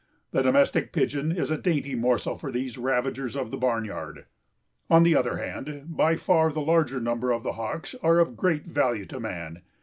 [0.31, 4.25] The domestic pigeon is a dainty morsel for these ravagers of the barnyard.
[4.89, 8.65] On the other hand, by far the larger number of the Hawks are of great
[8.65, 9.61] value to man.